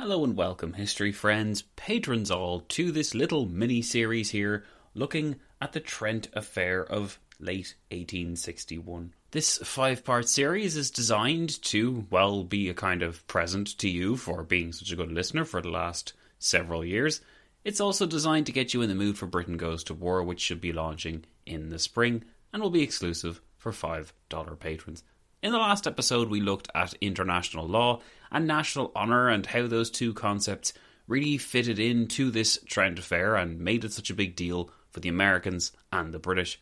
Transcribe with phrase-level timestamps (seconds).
[0.00, 4.64] Hello and welcome, history friends, patrons all, to this little mini series here
[4.94, 9.12] looking at the Trent affair of late 1861.
[9.32, 14.16] This five part series is designed to, well, be a kind of present to you
[14.16, 17.20] for being such a good listener for the last several years.
[17.62, 20.40] It's also designed to get you in the mood for Britain Goes to War, which
[20.40, 24.10] should be launching in the spring and will be exclusive for $5
[24.58, 25.04] patrons.
[25.42, 29.90] In the last episode, we looked at international law and national honour and how those
[29.90, 30.74] two concepts
[31.08, 35.08] really fitted into this Trent affair and made it such a big deal for the
[35.08, 36.60] Americans and the British.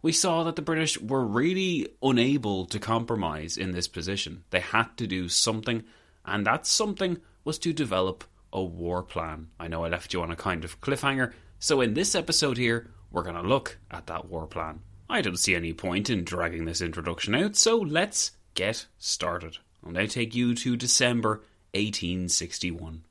[0.00, 4.44] We saw that the British were really unable to compromise in this position.
[4.50, 5.82] They had to do something,
[6.24, 8.22] and that something was to develop
[8.52, 9.48] a war plan.
[9.58, 12.90] I know I left you on a kind of cliffhanger, so in this episode here,
[13.10, 14.82] we're going to look at that war plan.
[15.10, 19.58] I don't see any point in dragging this introduction out, so let's get started.
[19.84, 21.42] I'll now take you to December
[21.74, 23.02] 1861.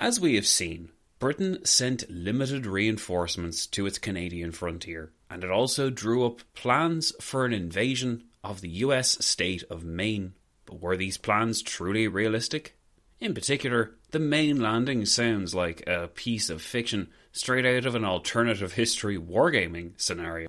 [0.00, 5.90] As we have seen, Britain sent limited reinforcements to its Canadian frontier, and it also
[5.90, 10.34] drew up plans for an invasion of the US state of Maine.
[10.66, 12.76] But were these plans truly realistic?
[13.22, 18.04] In particular, the Maine landing sounds like a piece of fiction straight out of an
[18.04, 20.48] alternative history wargaming scenario.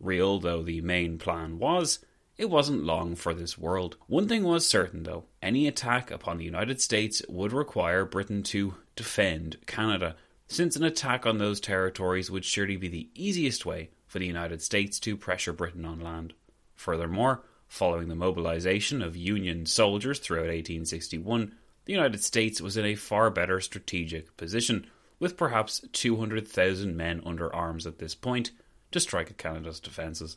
[0.00, 2.00] Real though the Maine plan was,
[2.36, 3.98] it wasn't long for this world.
[4.08, 8.74] One thing was certain, though any attack upon the United States would require Britain to
[8.96, 10.16] defend Canada,
[10.48, 14.60] since an attack on those territories would surely be the easiest way for the United
[14.60, 16.34] States to pressure Britain on land.
[16.74, 21.52] Furthermore, following the mobilization of Union soldiers throughout 1861,
[21.88, 24.86] the United States was in a far better strategic position,
[25.18, 28.50] with perhaps 200,000 men under arms at this point,
[28.90, 30.36] to strike at Canada's defences.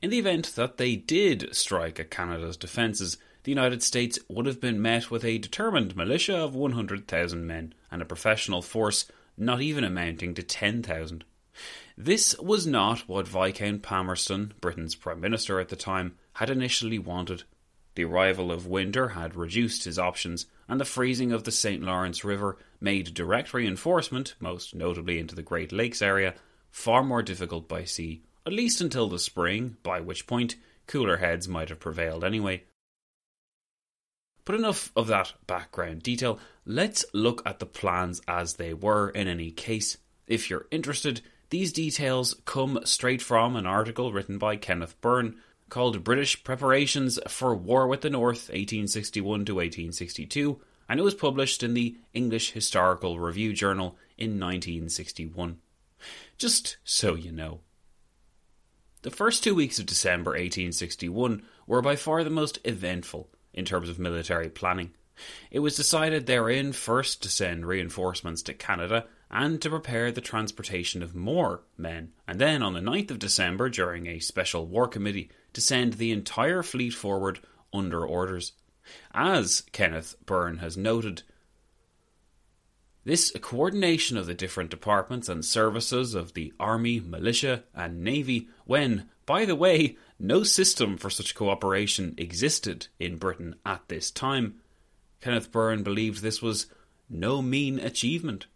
[0.00, 4.62] In the event that they did strike at Canada's defences, the United States would have
[4.62, 9.84] been met with a determined militia of 100,000 men and a professional force not even
[9.84, 11.22] amounting to 10,000.
[11.98, 17.42] This was not what Viscount Palmerston, Britain's Prime Minister at the time, had initially wanted.
[18.00, 21.82] The arrival of winter had reduced his options, and the freezing of the St.
[21.82, 26.34] Lawrence River made direct reinforcement, most notably into the Great Lakes area,
[26.70, 30.56] far more difficult by sea at least until the spring, by which point
[30.86, 32.64] cooler heads might have prevailed anyway.
[34.46, 39.28] But enough of that background detail, let's look at the plans as they were in
[39.28, 39.98] any case.
[40.26, 45.36] If you're interested, these details come straight from an article written by Kenneth Bourne
[45.70, 51.62] called British Preparations for War with the North 1861 to 1862, and it was published
[51.62, 55.58] in the English Historical Review Journal in 1961.
[56.36, 57.60] Just so you know.
[59.02, 63.88] The first two weeks of December 1861 were by far the most eventful in terms
[63.88, 64.90] of military planning.
[65.50, 71.02] It was decided therein first to send reinforcements to Canada and to prepare the transportation
[71.02, 75.30] of more men, and then on the 9th of December, during a special war committee,
[75.52, 77.40] to send the entire fleet forward
[77.72, 78.52] under orders.
[79.14, 81.22] As Kenneth Bourne has noted,
[83.04, 89.08] this coordination of the different departments and services of the Army, Militia, and Navy, when,
[89.24, 94.60] by the way, no system for such cooperation existed in Britain at this time,
[95.20, 96.66] Kenneth Bourne believed this was
[97.08, 98.46] no mean achievement.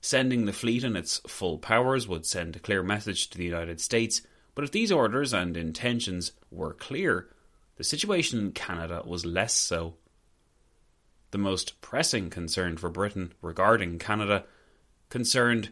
[0.00, 3.80] Sending the fleet in its full powers would send a clear message to the United
[3.80, 4.22] States,
[4.54, 7.28] but if these orders and intentions were clear,
[7.76, 9.94] the situation in Canada was less so.
[11.32, 14.44] The most pressing concern for Britain regarding Canada
[15.10, 15.70] concerned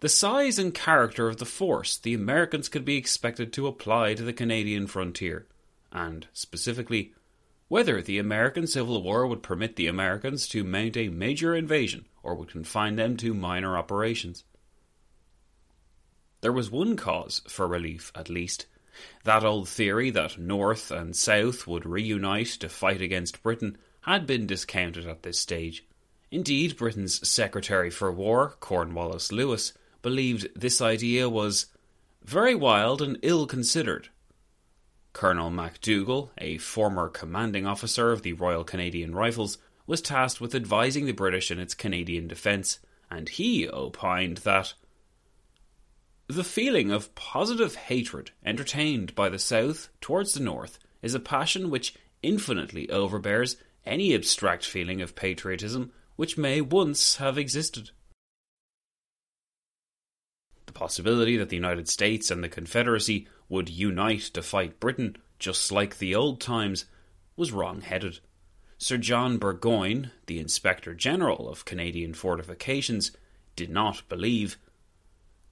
[0.00, 4.22] the size and character of the force the Americans could be expected to apply to
[4.22, 5.46] the Canadian frontier,
[5.90, 7.14] and specifically,
[7.68, 12.34] whether the American Civil War would permit the Americans to mount a major invasion or
[12.34, 14.42] would confine them to minor operations.
[16.40, 18.66] There was one cause for relief, at least.
[19.24, 24.46] That old theory that North and South would reunite to fight against Britain had been
[24.46, 25.84] discounted at this stage.
[26.30, 29.72] Indeed, Britain's Secretary for War, Cornwallis Lewis,
[30.02, 31.66] believed this idea was
[32.22, 34.08] very wild and ill considered.
[35.12, 41.06] Colonel MacDougall, a former commanding officer of the Royal Canadian Rifles, was tasked with advising
[41.06, 42.78] the British in its Canadian defence,
[43.10, 44.74] and he opined that
[46.26, 51.68] the feeling of positive hatred entertained by the South towards the North is a passion
[51.68, 57.90] which infinitely overbears any abstract feeling of patriotism which may once have existed.
[60.66, 65.70] The possibility that the United States and the Confederacy would unite to fight Britain, just
[65.70, 66.86] like the old times,
[67.36, 68.20] was wrong headed.
[68.78, 73.12] Sir John Burgoyne, the Inspector General of Canadian fortifications,
[73.56, 74.58] did not believe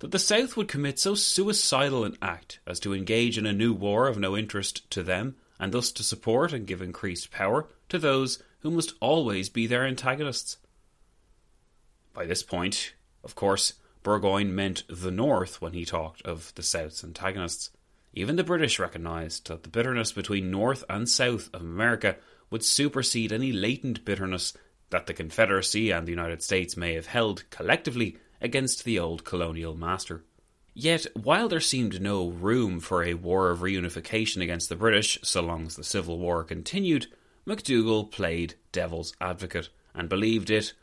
[0.00, 3.72] that the South would commit so suicidal an act as to engage in a new
[3.72, 7.98] war of no interest to them, and thus to support and give increased power to
[7.98, 10.56] those who must always be their antagonists.
[12.12, 17.04] By this point, of course, Burgoyne meant the North when he talked of the South's
[17.04, 17.70] antagonists.
[18.12, 22.16] Even the British recognised that the bitterness between North and South of America
[22.52, 24.52] would supersede any latent bitterness
[24.90, 29.74] that the Confederacy and the United States may have held collectively against the old colonial
[29.74, 30.22] master.
[30.74, 35.42] Yet, while there seemed no room for a war of reunification against the British so
[35.42, 37.06] long as the Civil War continued,
[37.44, 40.74] MacDougall played devil's advocate and believed it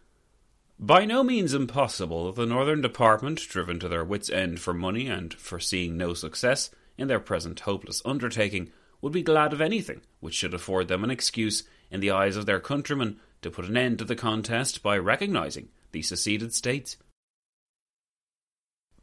[0.82, 5.08] by no means impossible that the Northern Department, driven to their wits' end for money
[5.08, 8.72] and foreseeing no success in their present hopeless undertaking,
[9.02, 12.46] would be glad of anything which should afford them an excuse in the eyes of
[12.46, 16.98] their countrymen to put an end to the contest by recognising the seceded states.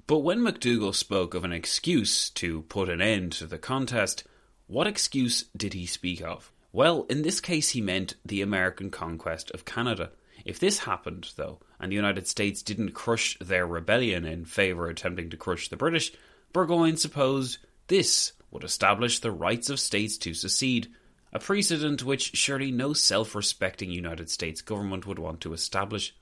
[0.06, 4.22] But when MacDougall spoke of an excuse to put an end to the contest,
[4.68, 6.52] what excuse did he speak of?
[6.72, 10.10] Well, in this case, he meant the American conquest of Canada.
[10.44, 14.90] If this happened, though, and the United States didn't crush their rebellion in favour of
[14.90, 16.12] attempting to crush the British,
[16.52, 17.58] Burgoyne supposed
[17.88, 20.88] this would establish the rights of states to secede,
[21.32, 26.14] a precedent which surely no self respecting United States government would want to establish.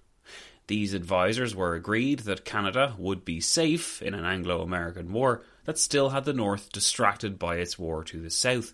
[0.66, 5.78] These advisers were agreed that Canada would be safe in an Anglo American war that
[5.78, 8.72] still had the North distracted by its war to the south.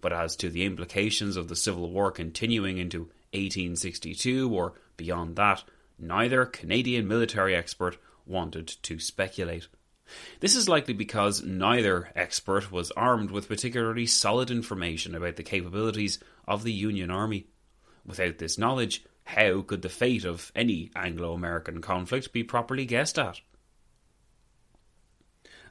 [0.00, 5.64] But as to the implications of the Civil War continuing into 1862 or beyond that,
[5.98, 9.66] neither Canadian military expert wanted to speculate.
[10.40, 16.18] This is likely because neither expert was armed with particularly solid information about the capabilities
[16.46, 17.46] of the Union Army.
[18.04, 23.18] Without this knowledge, how could the fate of any Anglo American conflict be properly guessed
[23.18, 23.40] at?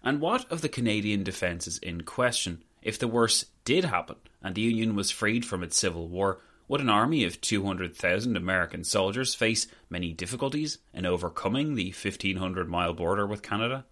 [0.03, 2.63] And what of the Canadian defences in question?
[2.81, 6.81] If the worst did happen and the Union was freed from its civil war, would
[6.81, 13.27] an army of 200,000 American soldiers face many difficulties in overcoming the 1500 mile border
[13.27, 13.85] with Canada?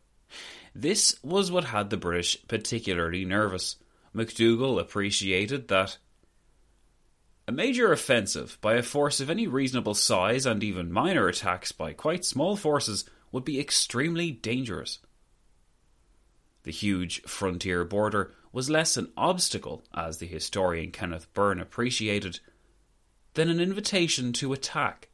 [0.76, 3.78] This was what had the British particularly nervous.
[4.14, 5.98] MacDougall appreciated that
[7.48, 11.94] a major offensive by a force of any reasonable size and even minor attacks by
[11.94, 15.00] quite small forces would be extremely dangerous.
[16.62, 22.40] The huge frontier border was less an obstacle, as the historian Kenneth Bourne appreciated,
[23.34, 25.10] than an invitation to attack.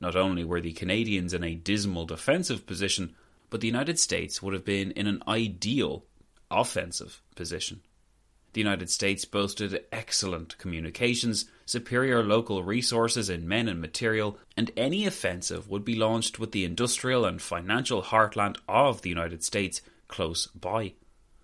[0.00, 3.14] Not only were the Canadians in a dismal defensive position,
[3.50, 6.04] but the United States would have been in an ideal
[6.50, 7.80] offensive position.
[8.54, 15.06] The United States boasted excellent communications, superior local resources in men and material, and any
[15.06, 20.46] offensive would be launched with the industrial and financial heartland of the United States close
[20.48, 20.94] by.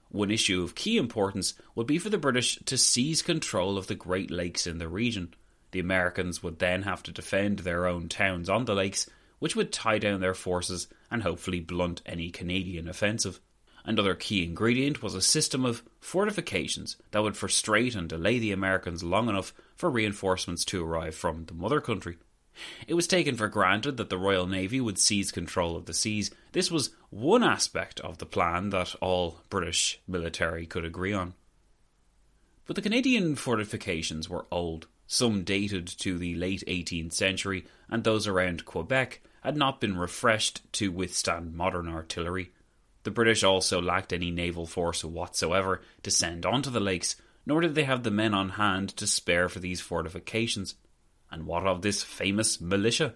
[0.08, 3.94] One issue of key importance would be for the British to seize control of the
[3.94, 5.34] Great Lakes in the region.
[5.72, 9.72] The Americans would then have to defend their own towns on the lakes, which would
[9.72, 13.40] tie down their forces and hopefully blunt any Canadian offensive.
[13.84, 19.02] Another key ingredient was a system of fortifications that would frustrate and delay the Americans
[19.02, 22.16] long enough for reinforcements to arrive from the mother country.
[22.86, 26.30] It was taken for granted that the Royal Navy would seize control of the seas.
[26.52, 31.34] This was one aspect of the plan that all British military could agree on.
[32.66, 34.86] But the Canadian fortifications were old.
[35.06, 40.62] Some dated to the late 18th century, and those around Quebec had not been refreshed
[40.72, 42.52] to withstand modern artillery.
[43.02, 47.74] The British also lacked any naval force whatsoever to send onto the lakes, nor did
[47.74, 50.76] they have the men on hand to spare for these fortifications.
[51.30, 53.14] And what of this famous militia?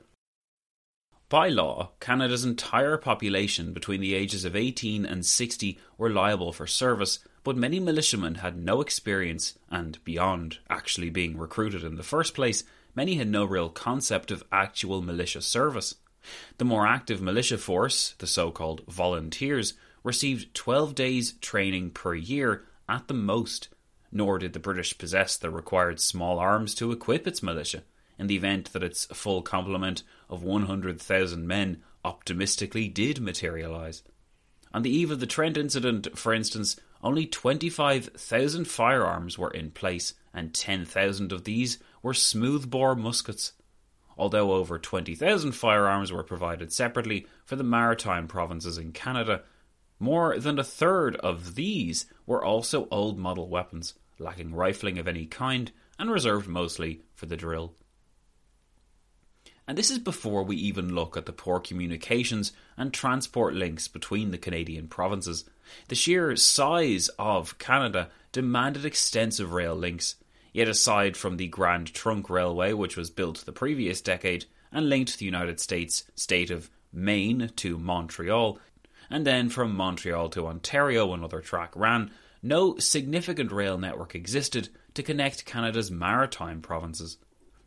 [1.30, 6.66] By law, Canada's entire population between the ages of 18 and 60 were liable for
[6.66, 12.34] service, but many militiamen had no experience, and beyond actually being recruited in the first
[12.34, 12.64] place,
[12.94, 15.94] many had no real concept of actual militia service.
[16.58, 22.64] The more active militia force, the so called volunteers, received 12 days training per year
[22.88, 23.68] at the most,
[24.10, 27.82] nor did the British possess the required small arms to equip its militia
[28.18, 34.02] in the event that its full complement of 100,000 men optimistically did materialise.
[34.72, 40.14] On the eve of the Trent incident, for instance, only 25,000 firearms were in place,
[40.34, 43.52] and 10,000 of these were smoothbore muskets.
[44.16, 49.42] Although over 20,000 firearms were provided separately for the maritime provinces in Canada,
[50.00, 55.26] more than a third of these were also old model weapons, lacking rifling of any
[55.26, 57.74] kind and reserved mostly for the drill.
[59.66, 64.30] And this is before we even look at the poor communications and transport links between
[64.30, 65.44] the Canadian provinces.
[65.88, 70.16] The sheer size of Canada demanded extensive rail links.
[70.52, 75.18] Yet, aside from the Grand Trunk Railway, which was built the previous decade and linked
[75.18, 78.58] the United States state of Maine to Montreal,
[79.10, 82.10] and then from Montreal to Ontario, another track ran,
[82.42, 87.18] no significant rail network existed to connect Canada's maritime provinces.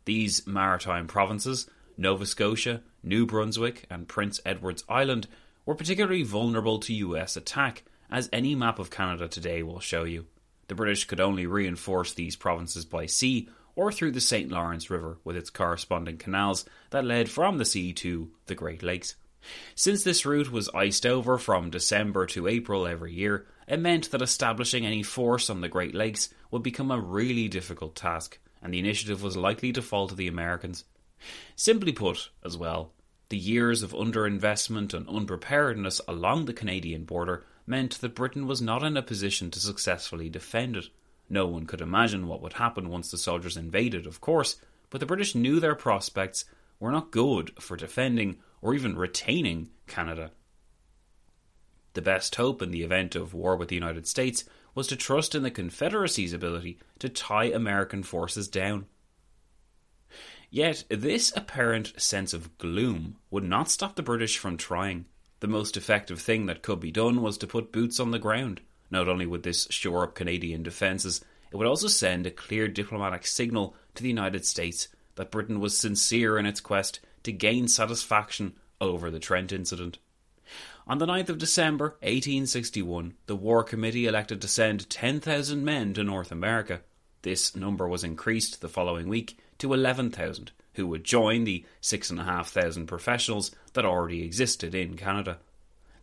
[0.04, 5.28] These maritime provinces Nova Scotia, New Brunswick, and Prince Edward's Island
[5.66, 10.26] were particularly vulnerable to US attack, as any map of Canada today will show you.
[10.68, 14.50] The British could only reinforce these provinces by sea or through the St.
[14.50, 19.16] Lawrence River with its corresponding canals that led from the sea to the Great Lakes.
[19.74, 24.22] Since this route was iced over from December to April every year, it meant that
[24.22, 28.78] establishing any force on the Great Lakes would become a really difficult task, and the
[28.78, 30.84] initiative was likely to fall to the Americans.
[31.56, 32.92] Simply put, as well,
[33.30, 38.82] the years of underinvestment and unpreparedness along the Canadian border meant that Britain was not
[38.82, 40.88] in a position to successfully defend it.
[41.28, 44.56] No one could imagine what would happen once the soldiers invaded, of course,
[44.90, 46.44] but the British knew their prospects
[46.78, 50.30] were not good for defending or even retaining Canada.
[51.94, 55.34] The best hope in the event of war with the United States was to trust
[55.34, 58.86] in the Confederacy's ability to tie American forces down.
[60.50, 65.06] Yet, this apparent sense of gloom would not stop the British from trying.
[65.42, 68.60] The most effective thing that could be done was to put boots on the ground.
[68.92, 71.20] Not only would this shore up Canadian defences,
[71.50, 75.76] it would also send a clear diplomatic signal to the United States that Britain was
[75.76, 79.98] sincere in its quest to gain satisfaction over the Trent incident.
[80.86, 86.04] On the 9th of December 1861, the War Committee elected to send 10,000 men to
[86.04, 86.82] North America.
[87.22, 93.50] This number was increased the following week to 11,000, who would join the 6,500 professionals
[93.74, 95.38] that already existed in Canada.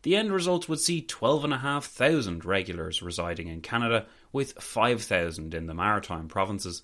[0.03, 6.27] The end result would see 12,500 regulars residing in Canada, with 5,000 in the maritime
[6.27, 6.83] provinces.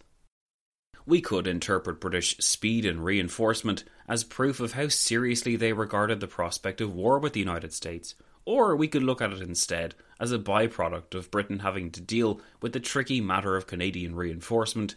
[1.06, 6.28] We could interpret British speed in reinforcement as proof of how seriously they regarded the
[6.28, 10.32] prospect of war with the United States, or we could look at it instead as
[10.32, 14.96] a byproduct of Britain having to deal with the tricky matter of Canadian reinforcement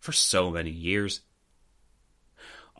[0.00, 1.20] for so many years.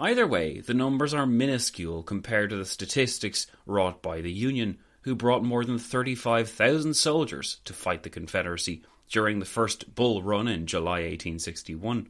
[0.01, 5.15] Either way, the numbers are minuscule compared to the statistics wrought by the Union, who
[5.15, 10.67] brought more than 35,000 soldiers to fight the Confederacy during the first Bull Run in
[10.67, 12.09] July 1861.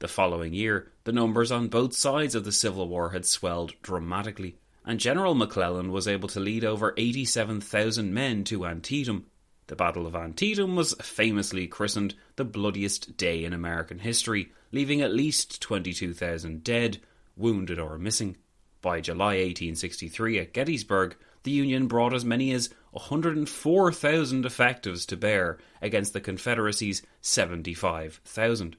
[0.00, 4.56] The following year, the numbers on both sides of the Civil War had swelled dramatically,
[4.84, 9.26] and General McClellan was able to lead over 87,000 men to Antietam,
[9.68, 15.14] the Battle of Antietam was famously christened the bloodiest day in American history, leaving at
[15.14, 16.98] least 22,000 dead,
[17.36, 18.36] wounded, or missing.
[18.80, 25.58] By July 1863 at Gettysburg, the Union brought as many as 104,000 effectives to bear
[25.80, 28.76] against the Confederacy's 75,000.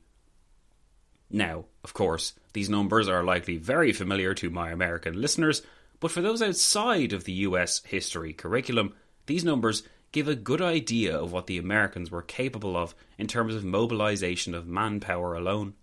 [1.29, 5.62] Now, of course, these numbers are likely very familiar to my American listeners,
[6.00, 8.93] but for those outside of the US history curriculum,
[9.25, 13.55] these numbers give a good idea of what the Americans were capable of in terms
[13.55, 15.74] of mobilization of manpower alone.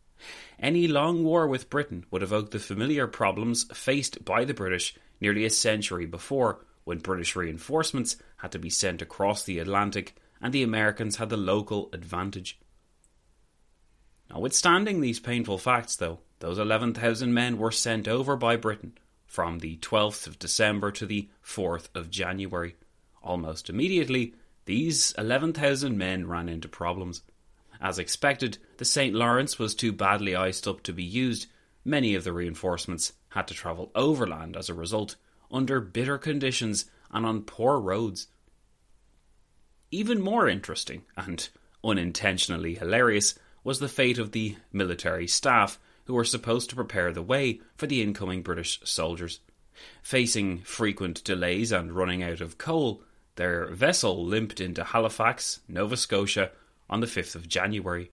[0.59, 5.45] Any long war with Britain would evoke the familiar problems faced by the British nearly
[5.45, 10.63] a century before, when British reinforcements had to be sent across the Atlantic and the
[10.63, 12.59] Americans had the local advantage.
[14.31, 18.97] Notwithstanding these painful facts, though, those 11,000 men were sent over by Britain
[19.27, 22.77] from the 12th of December to the 4th of January.
[23.23, 24.35] Almost immediately,
[24.65, 27.23] these 11,000 men ran into problems.
[27.81, 29.15] As expected, the St.
[29.15, 31.47] Lawrence was too badly iced up to be used.
[31.85, 35.17] Many of the reinforcements had to travel overland as a result,
[35.51, 38.29] under bitter conditions and on poor roads.
[39.91, 41.49] Even more interesting and
[41.83, 47.23] unintentionally hilarious was the fate of the military staff who were supposed to prepare the
[47.23, 49.41] way for the incoming British soldiers.
[50.03, 53.03] Facing frequent delays and running out of coal,
[53.37, 56.51] their vessel limped into Halifax, Nova Scotia,
[56.91, 58.11] on the 5th of January.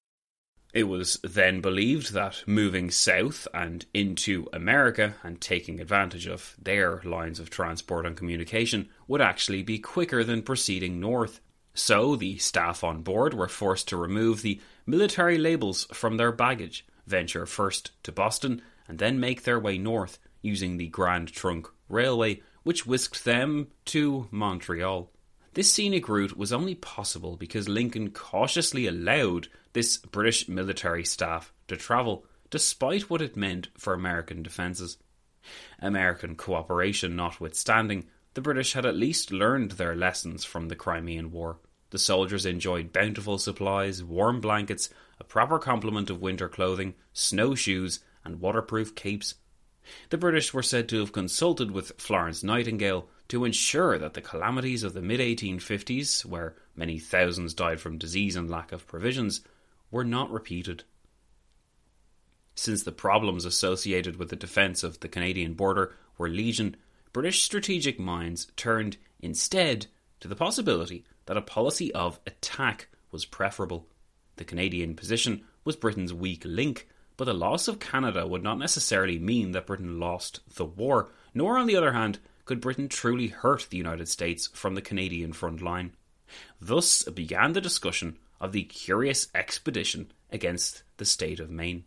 [0.74, 7.02] It was then believed that moving south and into America and taking advantage of their
[7.04, 11.40] lines of transport and communication would actually be quicker than proceeding north.
[11.74, 16.86] So the staff on board were forced to remove the military labels from their baggage,
[17.06, 22.42] venture first to Boston, and then make their way north using the Grand Trunk Railway,
[22.64, 25.10] which whisked them to Montreal.
[25.58, 31.76] This scenic route was only possible because Lincoln cautiously allowed this British military staff to
[31.76, 35.00] travel, despite what it meant for American defences.
[35.80, 41.58] American cooperation notwithstanding, the British had at least learned their lessons from the Crimean War.
[41.90, 48.40] The soldiers enjoyed bountiful supplies, warm blankets, a proper complement of winter clothing, snowshoes, and
[48.40, 49.34] waterproof capes.
[50.10, 54.84] The British were said to have consulted with Florence Nightingale to ensure that the calamities
[54.84, 59.42] of the mid 1850s, where many thousands died from disease and lack of provisions,
[59.92, 60.84] were not repeated.
[62.56, 66.76] Since the problems associated with the defence of the Canadian border were legion,
[67.14, 69.88] British strategic minds turned instead
[70.20, 73.88] to the possibility that a policy of attack was preferable.
[74.38, 79.18] The Canadian position was Britain's weak link, but the loss of Canada would not necessarily
[79.18, 83.68] mean that Britain lost the war, nor, on the other hand, could Britain truly hurt
[83.70, 85.92] the United States from the Canadian front line.
[86.62, 91.86] Thus began the discussion of the curious expedition against the state of Maine.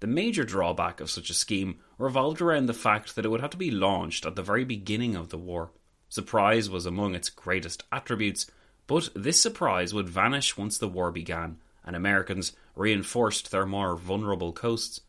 [0.00, 3.50] The major drawback of such a scheme revolved around the fact that it would have
[3.50, 5.70] to be launched at the very beginning of the war.
[6.08, 8.46] Surprise was among its greatest attributes,
[8.86, 14.52] but this surprise would vanish once the war began and Americans reinforced their more vulnerable
[14.52, 15.00] coasts.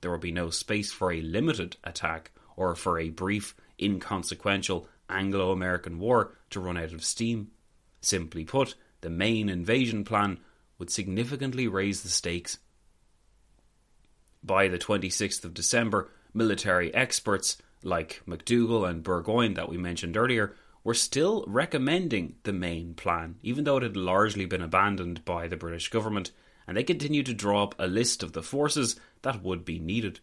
[0.00, 5.52] There would be no space for a limited attack or for a brief, inconsequential Anglo
[5.52, 7.50] American war to run out of steam.
[8.00, 10.38] Simply put, the Maine invasion plan
[10.78, 12.58] would significantly raise the stakes.
[14.42, 20.54] By the 26th of December, military experts like MacDougall and Burgoyne that we mentioned earlier,
[20.88, 25.54] were still recommending the Maine plan, even though it had largely been abandoned by the
[25.54, 26.30] British government,
[26.66, 30.20] and they continued to draw up a list of the forces that would be needed.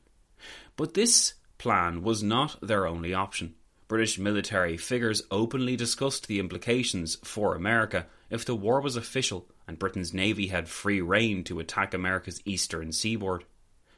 [0.76, 3.54] But this plan was not their only option.
[3.88, 9.78] British military figures openly discussed the implications for America if the war was official and
[9.78, 13.44] Britain's navy had free rein to attack America's eastern seaboard.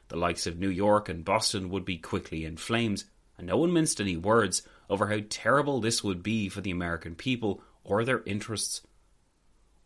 [0.09, 3.05] The likes of New York and Boston would be quickly in flames,
[3.37, 7.15] and no one minced any words over how terrible this would be for the American
[7.15, 8.81] people or their interests.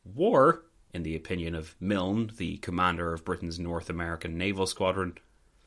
[0.04, 5.18] War, in the opinion of Milne, the commander of Britain's North American Naval Squadron,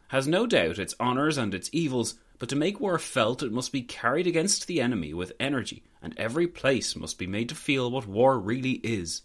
[0.09, 3.73] has no doubt its honours and its evils, but to make war felt it must
[3.73, 7.91] be carried against the enemy with energy, and every place must be made to feel
[7.91, 9.23] what war really is.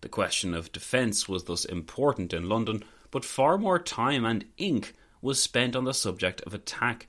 [0.00, 4.94] The question of defence was thus important in London, but far more time and ink
[5.20, 7.08] was spent on the subject of attack.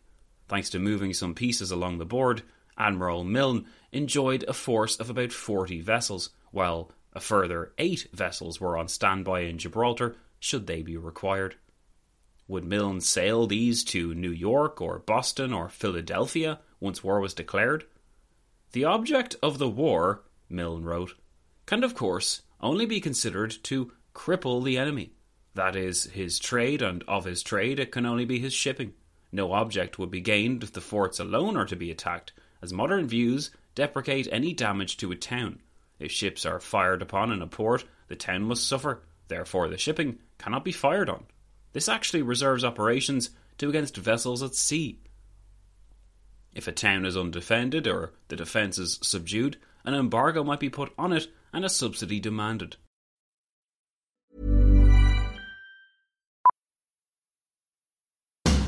[0.51, 2.41] Thanks to moving some pieces along the board,
[2.77, 8.75] Admiral Milne enjoyed a force of about 40 vessels, while a further eight vessels were
[8.75, 11.55] on standby in Gibraltar should they be required.
[12.49, 17.85] Would Milne sail these to New York or Boston or Philadelphia once war was declared?
[18.73, 21.13] The object of the war, Milne wrote,
[21.65, 25.13] can of course only be considered to cripple the enemy.
[25.53, 28.95] That is his trade, and of his trade it can only be his shipping.
[29.31, 33.07] No object would be gained if the forts alone are to be attacked, as modern
[33.07, 35.59] views deprecate any damage to a town.
[35.99, 40.19] If ships are fired upon in a port, the town must suffer, therefore the shipping
[40.37, 41.25] cannot be fired on.
[41.73, 44.99] This actually reserves operations to against vessels at sea.
[46.53, 50.91] If a town is undefended or the defence is subdued, an embargo might be put
[50.97, 52.75] on it and a subsidy demanded.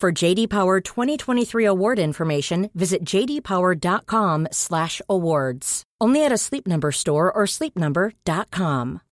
[0.00, 5.82] For JD Power 2023 award information, visit jdpower.com/awards.
[6.00, 9.02] Only at a Sleep Number store or sleepnumber.com.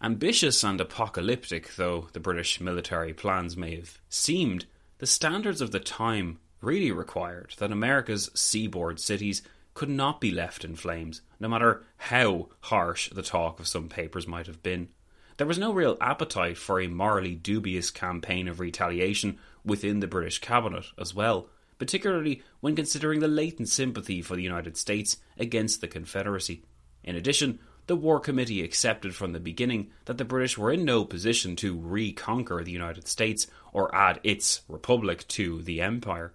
[0.00, 4.66] Ambitious and apocalyptic though the British military plans may have seemed,
[4.98, 9.42] the standards of the time really required that America's seaboard cities
[9.74, 14.28] could not be left in flames, no matter how harsh the talk of some papers
[14.28, 14.90] might have been.
[15.38, 20.40] There was no real appetite for a morally dubious campaign of retaliation within the British
[20.40, 21.48] cabinet as well,
[21.78, 26.64] particularly when considering the latent sympathy for the United States against the Confederacy.
[27.04, 31.04] In addition, the War Committee accepted from the beginning that the British were in no
[31.04, 36.34] position to reconquer the United States or add its republic to the empire.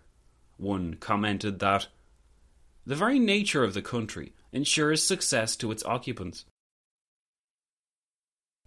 [0.56, 1.88] One commented that
[2.86, 6.46] the very nature of the country ensures success to its occupants.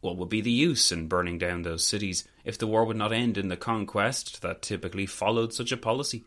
[0.07, 3.13] What would be the use in burning down those cities if the war would not
[3.13, 6.25] end in the conquest that typically followed such a policy?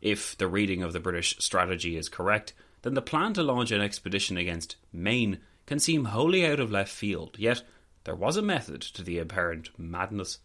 [0.00, 3.80] If the reading of the British strategy is correct, then the plan to launch an
[3.80, 7.64] expedition against Maine can seem wholly out of left field, yet
[8.04, 10.38] there was a method to the apparent madness.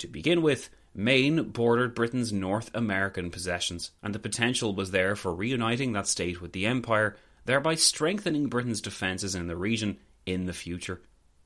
[0.00, 5.34] To begin with, Maine bordered Britain's North American possessions, and the potential was there for
[5.34, 10.52] reuniting that state with the Empire, thereby strengthening Britain's defences in the region in the
[10.52, 11.00] future.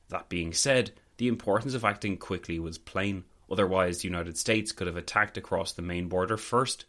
[0.09, 4.87] That being said, the importance of acting quickly was plain, otherwise, the United States could
[4.87, 6.85] have attacked across the Maine border first.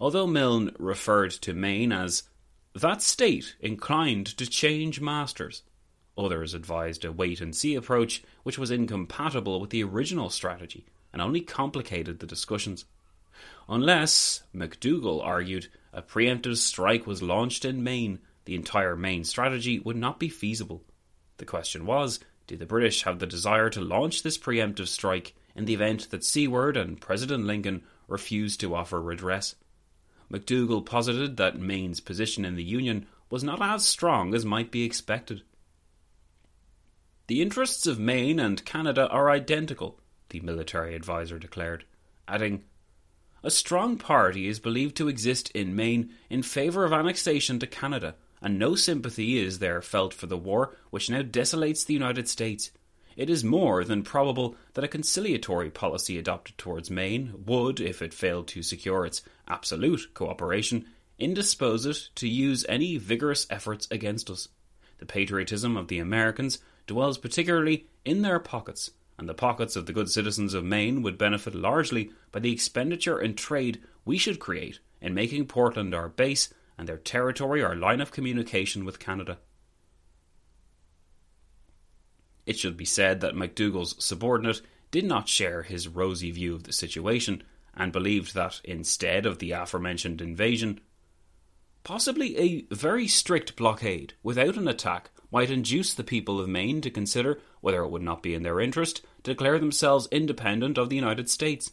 [0.00, 2.24] Although Milne referred to Maine as
[2.74, 5.62] that state inclined to change masters,
[6.18, 11.22] others advised a wait and see approach which was incompatible with the original strategy and
[11.22, 12.84] only complicated the discussions.
[13.68, 19.96] Unless, MacDougall argued, a preemptive strike was launched in Maine, the entire Maine strategy would
[19.96, 20.82] not be feasible.
[21.44, 25.66] The question was did the British have the desire to launch this preemptive strike in
[25.66, 29.54] the event that Seward and President Lincoln refused to offer redress?
[30.30, 34.84] MacDougall posited that Maine's position in the Union was not as strong as might be
[34.84, 35.42] expected.
[37.26, 41.84] The interests of Maine and Canada are identical, the military adviser declared,
[42.26, 42.64] adding,
[43.42, 48.14] A strong party is believed to exist in Maine in favour of annexation to Canada,
[48.44, 52.70] and no sympathy is there felt for the war which now desolates the United States.
[53.16, 58.12] It is more than probable that a conciliatory policy adopted towards Maine would, if it
[58.12, 60.84] failed to secure its absolute cooperation,
[61.18, 64.48] indispose it to use any vigorous efforts against us.
[64.98, 69.94] The patriotism of the Americans dwells particularly in their pockets, and the pockets of the
[69.94, 74.80] good citizens of Maine would benefit largely by the expenditure and trade we should create
[75.00, 79.38] in making Portland our base and their territory or line of communication with Canada.
[82.46, 84.60] It should be said that MacDougall's subordinate
[84.90, 87.42] did not share his rosy view of the situation
[87.74, 90.80] and believed that instead of the aforementioned invasion,
[91.82, 96.90] possibly a very strict blockade without an attack might induce the people of Maine to
[96.90, 100.96] consider whether it would not be in their interest to declare themselves independent of the
[100.96, 101.72] United States.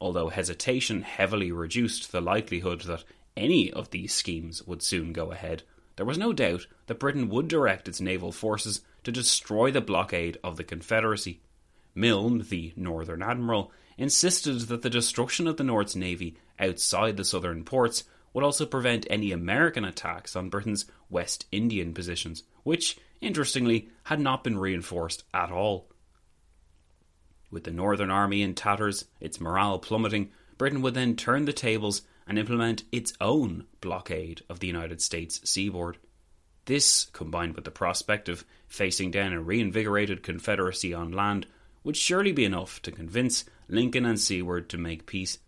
[0.00, 3.04] Although hesitation heavily reduced the likelihood that
[3.36, 5.62] any of these schemes would soon go ahead,
[5.96, 10.38] there was no doubt that Britain would direct its naval forces to destroy the blockade
[10.42, 11.40] of the Confederacy.
[11.94, 17.64] Milne, the Northern Admiral, insisted that the destruction of the North's navy outside the southern
[17.64, 24.20] ports would also prevent any American attacks on Britain's West Indian positions, which, interestingly, had
[24.20, 25.90] not been reinforced at all.
[27.50, 32.02] With the Northern Army in tatters, its morale plummeting, Britain would then turn the tables
[32.30, 35.98] and implement its own blockade of the United States seaboard.
[36.66, 41.48] This, combined with the prospect of facing down a reinvigorated Confederacy on land,
[41.82, 45.38] would surely be enough to convince Lincoln and Seward to make peace.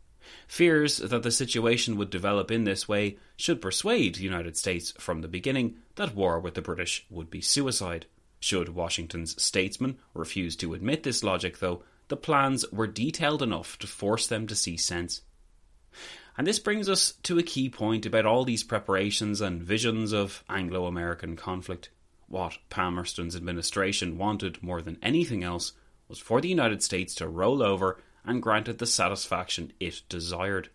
[0.49, 5.21] Fears that the situation would develop in this way should persuade the United States from
[5.21, 8.07] the beginning that war with the British would be suicide.
[8.41, 13.87] Should Washington's statesmen refuse to admit this logic, though, the plans were detailed enough to
[13.87, 15.23] force them to see sense.
[16.37, 20.43] And this brings us to a key point about all these preparations and visions of
[20.49, 21.91] Anglo American conflict.
[22.27, 25.73] What Palmerston's administration wanted more than anything else
[26.09, 30.71] was for the United States to roll over and grant it the satisfaction it desired.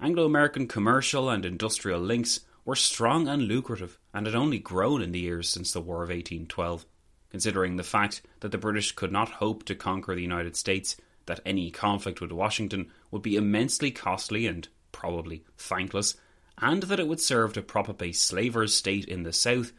[0.00, 5.12] Anglo American commercial and industrial links were strong and lucrative and had only grown in
[5.12, 6.86] the years since the War of 1812.
[7.30, 11.40] Considering the fact that the British could not hope to conquer the United States, that
[11.44, 16.16] any conflict with Washington would be immensely costly and probably thankless,
[16.58, 19.72] and that it would serve to prop up a slavers' state in the South,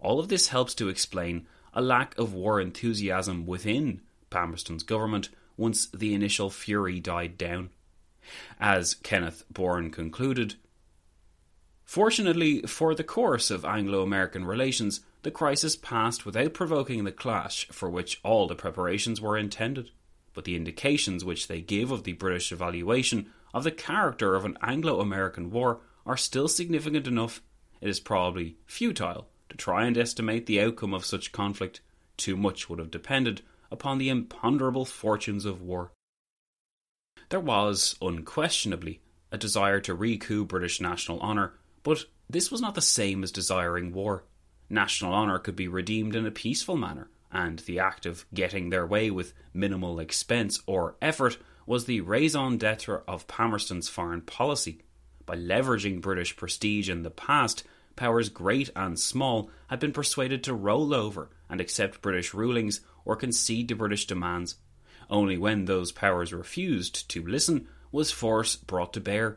[0.00, 5.86] all of this helps to explain a lack of war enthusiasm within Palmerston's government once
[5.86, 7.70] the initial fury died down.
[8.58, 10.56] As Kenneth Bourne concluded,
[11.84, 17.68] Fortunately for the course of Anglo American relations, the crisis passed without provoking the clash
[17.68, 19.90] for which all the preparations were intended.
[20.36, 24.58] But the indications which they give of the British evaluation of the character of an
[24.62, 27.40] Anglo American war are still significant enough.
[27.80, 31.80] It is probably futile to try and estimate the outcome of such conflict.
[32.18, 35.92] Too much would have depended upon the imponderable fortunes of war.
[37.30, 39.00] There was, unquestionably,
[39.32, 43.92] a desire to recoup British national honour, but this was not the same as desiring
[43.92, 44.24] war.
[44.68, 48.86] National honour could be redeemed in a peaceful manner, and the act of getting their
[48.86, 54.80] way with minimal expense or effort was the raison d'etre of Palmerston's foreign policy.
[55.26, 57.62] By leveraging British prestige in the past,
[57.94, 63.16] powers great and small had been persuaded to roll over and accept British rulings or
[63.16, 64.54] concede to British demands.
[65.10, 69.36] Only when those powers refused to listen was force brought to bear.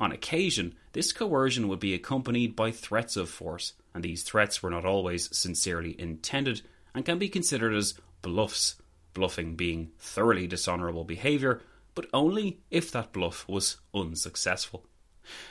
[0.00, 4.70] On occasion, this coercion would be accompanied by threats of force, and these threats were
[4.70, 6.62] not always sincerely intended
[6.94, 8.76] and can be considered as bluffs,
[9.14, 11.62] bluffing being thoroughly dishonourable behaviour,
[11.94, 14.86] but only if that bluff was unsuccessful.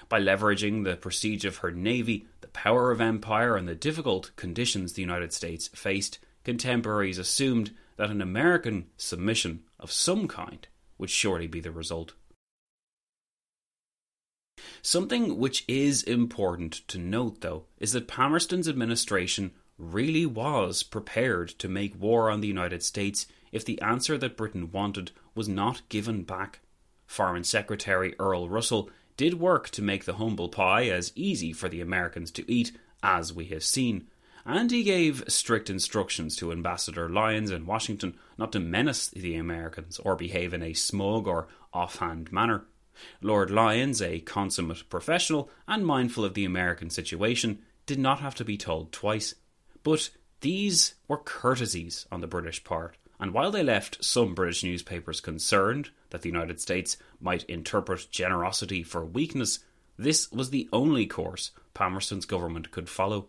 [0.07, 4.93] By leveraging the prestige of her navy, the power of empire, and the difficult conditions
[4.93, 11.47] the United States faced, contemporaries assumed that an American submission of some kind would surely
[11.47, 12.13] be the result.
[14.81, 21.67] Something which is important to note, though, is that Palmerston's administration really was prepared to
[21.67, 26.23] make war on the United States if the answer that Britain wanted was not given
[26.23, 26.59] back.
[27.07, 31.81] Foreign Secretary Earl Russell did work to make the humble pie as easy for the
[31.81, 34.07] Americans to eat as we have seen,
[34.45, 39.99] and he gave strict instructions to Ambassador Lyons in Washington not to menace the Americans
[39.99, 42.65] or behave in a smug or offhand manner.
[43.21, 48.45] Lord Lyons, a consummate professional and mindful of the American situation, did not have to
[48.45, 49.35] be told twice.
[49.83, 50.09] But
[50.41, 55.89] these were courtesies on the British part, and while they left some British newspapers concerned
[56.09, 59.59] that the United States might interpret generosity for weakness,
[59.97, 63.27] this was the only course Palmerston's government could follow.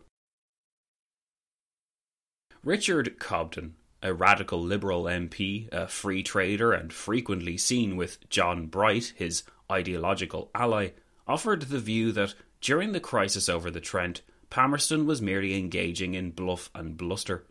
[2.63, 9.13] Richard Cobden, a radical Liberal MP, a free trader, and frequently seen with John Bright,
[9.17, 10.91] his ideological ally,
[11.27, 16.33] offered the view that during the crisis over the Trent, Palmerston was merely engaging in
[16.33, 17.47] bluff and bluster.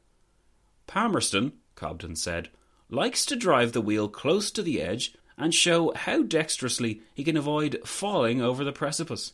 [0.85, 2.49] Palmerston, Cobden said,
[2.89, 7.37] likes to drive the wheel close to the edge and show how dexterously he can
[7.37, 9.33] avoid falling over the precipice.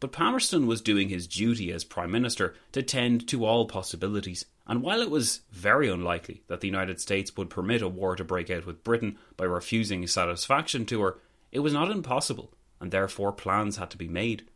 [0.00, 4.82] But Palmerston was doing his duty as Prime Minister to tend to all possibilities, and
[4.82, 8.50] while it was very unlikely that the United States would permit a war to break
[8.50, 11.18] out with Britain by refusing satisfaction to her,
[11.50, 14.46] it was not impossible, and therefore plans had to be made.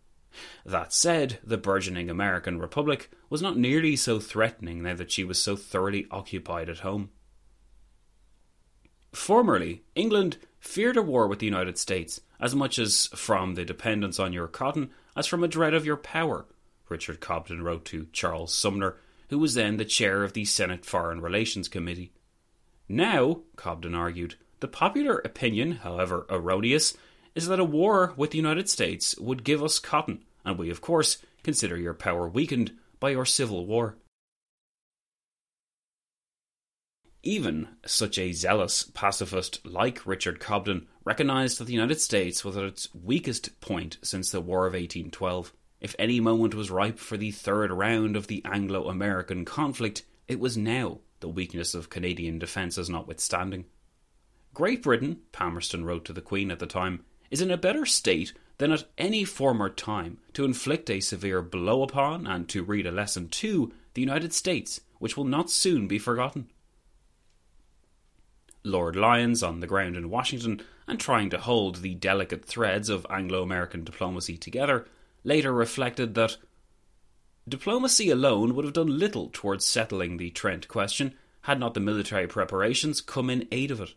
[0.64, 5.38] That said, the burgeoning American Republic was not nearly so threatening now that she was
[5.38, 7.10] so thoroughly occupied at home.
[9.12, 14.18] Formerly, England feared a war with the United States as much as from the dependence
[14.18, 16.46] on your cotton as from a dread of your power,
[16.88, 18.96] Richard Cobden wrote to Charles Sumner,
[19.28, 22.12] who was then the chair of the Senate Foreign Relations Committee.
[22.88, 26.96] Now, Cobden argued, the popular opinion, however erroneous,
[27.34, 30.80] is that a war with the United States would give us cotton, and we, of
[30.80, 33.96] course, consider your power weakened by your civil war.
[37.24, 42.64] Even such a zealous pacifist like Richard Cobden recognised that the United States was at
[42.64, 45.52] its weakest point since the War of 1812.
[45.80, 50.40] If any moment was ripe for the third round of the Anglo American conflict, it
[50.40, 53.66] was now, the weakness of Canadian defences notwithstanding.
[54.52, 58.34] Great Britain, Palmerston wrote to the Queen at the time, is in a better state
[58.58, 62.92] than at any former time to inflict a severe blow upon and to read a
[62.92, 66.46] lesson to the United States, which will not soon be forgotten.
[68.62, 73.06] Lord Lyons, on the ground in Washington and trying to hold the delicate threads of
[73.08, 74.86] Anglo American diplomacy together,
[75.24, 76.36] later reflected that
[77.48, 82.28] diplomacy alone would have done little towards settling the Trent question had not the military
[82.28, 83.94] preparations come in aid of it.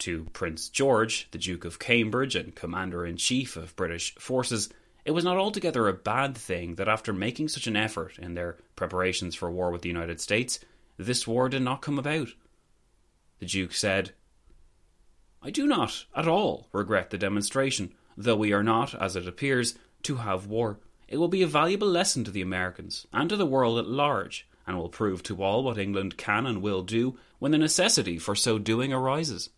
[0.00, 4.68] To Prince George, the Duke of Cambridge and Commander in Chief of British forces,
[5.04, 8.56] it was not altogether a bad thing that after making such an effort in their
[8.74, 10.60] preparations for war with the United States,
[10.96, 12.28] this war did not come about.
[13.38, 14.12] The Duke said,
[15.42, 19.78] I do not at all regret the demonstration, though we are not, as it appears,
[20.02, 20.80] to have war.
[21.06, 24.48] It will be a valuable lesson to the Americans and to the world at large,
[24.66, 28.34] and will prove to all what England can and will do when the necessity for
[28.34, 29.50] so doing arises.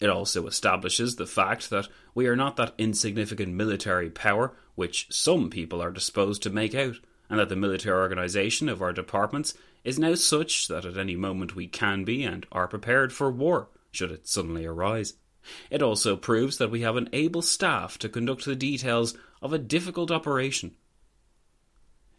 [0.00, 5.50] It also establishes the fact that we are not that insignificant military power which some
[5.50, 6.96] people are disposed to make out,
[7.28, 11.56] and that the military organisation of our departments is now such that at any moment
[11.56, 15.14] we can be and are prepared for war, should it suddenly arise.
[15.70, 19.58] It also proves that we have an able staff to conduct the details of a
[19.58, 20.74] difficult operation.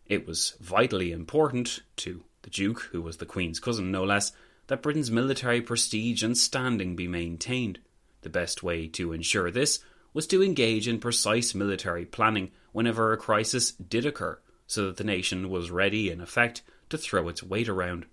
[0.05, 4.31] It was vitally important to the Duke, who was the Queen's cousin no less,
[4.69, 7.79] that Britain's military prestige and standing be maintained.
[8.21, 9.79] The best way to ensure this
[10.13, 15.03] was to engage in precise military planning whenever a crisis did occur, so that the
[15.03, 18.05] nation was ready, in effect, to throw its weight around.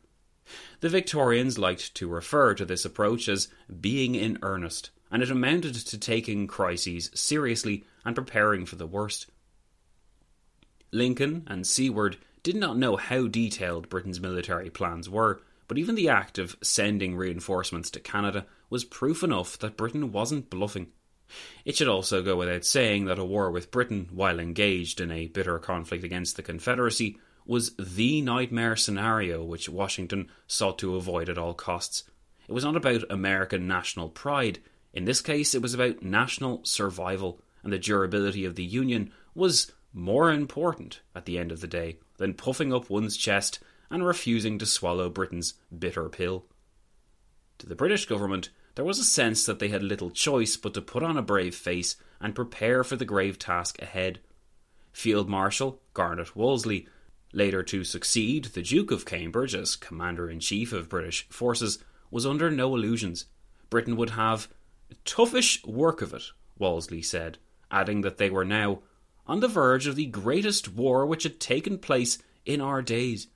[0.80, 3.48] The Victorians liked to refer to this approach as
[3.80, 9.26] being in earnest, and it amounted to taking crises seriously and preparing for the worst.
[10.90, 16.08] Lincoln and Seward did not know how detailed Britain's military plans were, but even the
[16.08, 20.88] act of sending reinforcements to Canada was proof enough that Britain wasn't bluffing.
[21.64, 25.26] It should also go without saying that a war with Britain, while engaged in a
[25.26, 31.38] bitter conflict against the Confederacy, was the nightmare scenario which Washington sought to avoid at
[31.38, 32.04] all costs.
[32.48, 34.60] It was not about American national pride.
[34.92, 39.72] In this case, it was about national survival, and the durability of the Union was
[39.92, 43.58] more important at the end of the day than puffing up one's chest
[43.90, 46.46] and refusing to swallow Britain's bitter pill.
[47.58, 50.82] To the British government, there was a sense that they had little choice but to
[50.82, 54.20] put on a brave face and prepare for the grave task ahead.
[54.92, 56.86] Field Marshal Garnet Wolseley
[57.32, 61.78] later to succeed the Duke of Cambridge as Commander in Chief of British forces,
[62.10, 63.26] was under no illusions.
[63.68, 64.48] Britain would have
[65.04, 66.22] toughish work of it,
[66.58, 67.38] Wolseley said,
[67.70, 68.80] adding that they were now
[69.26, 73.28] on the verge of the greatest war which had taken place in our days.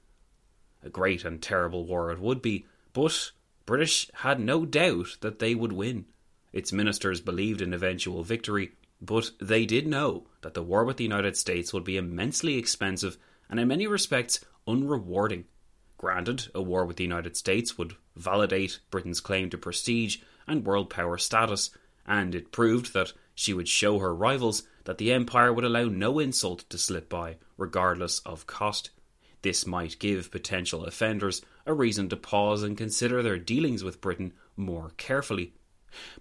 [0.82, 3.32] A great and terrible war it would be, but
[3.66, 6.06] British had no doubt that they would win.
[6.52, 11.04] Its ministers believed in eventual victory, but they did know that the war with the
[11.04, 13.16] United States would be immensely expensive
[13.48, 15.44] and in many respects unrewarding.
[15.98, 20.88] Granted, a war with the United States would validate Britain's claim to prestige and world
[20.88, 21.70] power status,
[22.06, 26.18] and it proved that she would show her rivals that the Empire would allow no
[26.18, 28.90] insult to slip by, regardless of cost.
[29.42, 34.32] This might give potential offenders a reason to pause and consider their dealings with Britain
[34.56, 35.54] more carefully.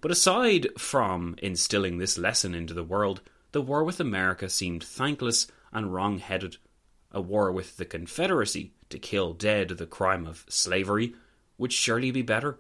[0.02, 5.48] But aside from instilling this lesson into the world, the war with America seemed thankless
[5.72, 6.58] and wrong headed
[7.12, 11.14] a war with the Confederacy to kill dead the crime of slavery
[11.58, 12.60] would surely be better.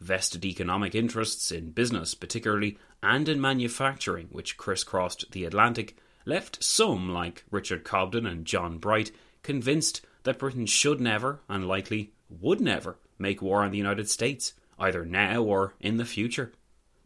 [0.00, 7.10] Vested economic interests in business, particularly, and in manufacturing, which crisscrossed the Atlantic, left some,
[7.10, 9.10] like Richard Cobden and John Bright,
[9.42, 14.54] convinced that Britain should never, and likely would never, make war on the United States,
[14.78, 16.52] either now or in the future.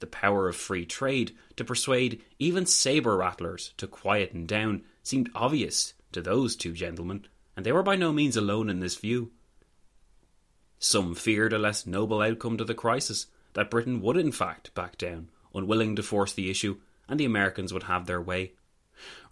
[0.01, 5.95] The power of free trade to persuade even sabre rattlers to quieten down seemed obvious
[6.13, 7.27] to those two gentlemen,
[7.57, 9.31] and they were by no means alone in this view.
[10.79, 14.99] Some feared a less noble outcome to the crisis, that Britain would in fact back
[14.99, 16.79] down, unwilling to force the issue,
[17.09, 18.53] and the Americans would have their way.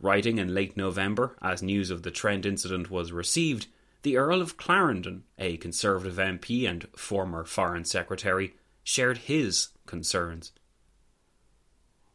[0.02, 3.68] Writing in late November, as news of the Trent incident was received,
[4.02, 10.50] the Earl of Clarendon, a Conservative MP and former Foreign Secretary, shared his concerns.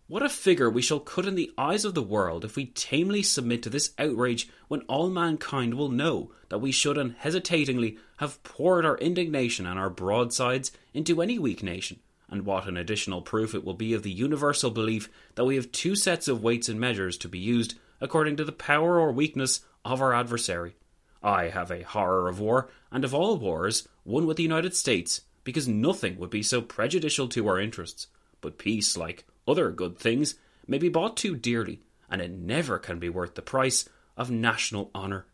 [0.08, 3.24] What a figure we shall cut in the eyes of the world if we tamely
[3.24, 8.86] submit to this outrage when all mankind will know that we should unhesitatingly have poured
[8.86, 12.00] our indignation and our broadsides into any weak nation,
[12.30, 15.72] and what an additional proof it will be of the universal belief that we have
[15.72, 19.62] two sets of weights and measures to be used according to the power or weakness
[19.86, 20.76] of our adversary.
[21.24, 25.22] I have a horror of war, and of all wars, one with the United States,
[25.44, 28.08] because nothing would be so prejudicial to our interests.
[28.42, 30.36] But peace, like other good things,
[30.68, 34.92] may be bought too dearly, and it never can be worth the price of national
[34.94, 35.26] honour.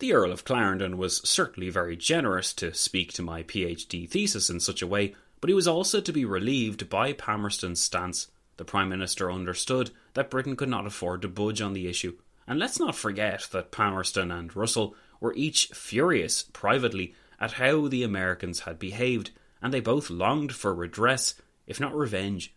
[0.00, 4.60] The Earl of Clarendon was certainly very generous to speak to my PhD thesis in
[4.60, 8.28] such a way, but he was also to be relieved by Palmerston's stance.
[8.58, 12.60] The Prime Minister understood that Britain could not afford to budge on the issue, and
[12.60, 18.60] let's not forget that Palmerston and Russell were each furious privately at how the Americans
[18.60, 21.34] had behaved, and they both longed for redress,
[21.66, 22.54] if not revenge.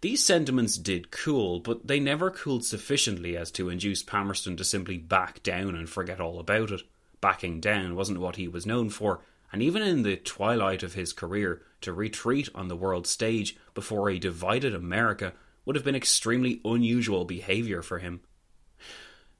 [0.00, 4.98] These sentiments did cool, but they never cooled sufficiently as to induce Palmerston to simply
[4.98, 6.82] back down and forget all about it.
[7.20, 9.20] Backing down wasn't what he was known for,
[9.52, 14.08] and even in the twilight of his career, to retreat on the world stage before
[14.08, 15.32] a divided America
[15.64, 18.20] would have been extremely unusual behaviour for him.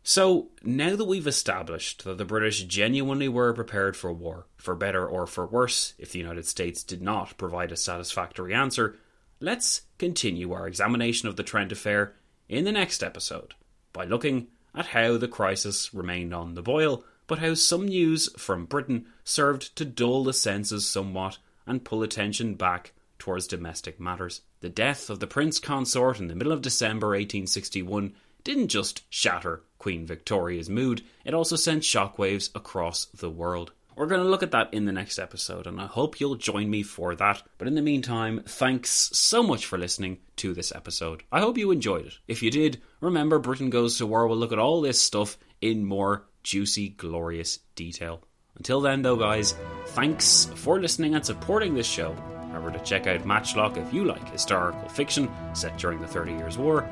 [0.02, 5.06] So, now that we've established that the British genuinely were prepared for war, for better
[5.06, 8.96] or for worse, if the United States did not provide a satisfactory answer,
[9.40, 12.14] let's continue our examination of the Trent affair
[12.48, 13.54] in the next episode
[13.92, 18.66] by looking at how the crisis remained on the boil, but how some news from
[18.66, 24.42] Britain served to dull the senses somewhat and pull attention back towards domestic matters.
[24.60, 28.14] The death of the Prince Consort in the middle of December 1861
[28.44, 33.72] didn't just shatter Queen Victoria's mood, it also sent shockwaves across the world.
[33.96, 36.70] We're going to look at that in the next episode, and I hope you'll join
[36.70, 37.42] me for that.
[37.58, 41.22] But in the meantime, thanks so much for listening to this episode.
[41.30, 42.18] I hope you enjoyed it.
[42.26, 45.84] If you did, remember Britain Goes to War will look at all this stuff in
[45.84, 48.22] more juicy, glorious detail.
[48.56, 49.54] Until then, though, guys,
[49.88, 52.16] thanks for listening and supporting this show.
[52.46, 56.58] Remember to check out Matchlock if you like historical fiction set during the Thirty Years'
[56.58, 56.88] War.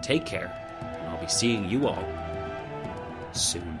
[0.00, 2.04] Take care and I'll be seeing you all
[3.32, 3.80] soon.